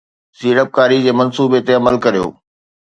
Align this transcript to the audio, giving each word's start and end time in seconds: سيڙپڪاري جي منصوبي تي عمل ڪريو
سيڙپڪاري 0.37 0.97
جي 1.05 1.11
منصوبي 1.19 1.59
تي 1.65 1.73
عمل 1.79 1.95
ڪريو 2.03 2.27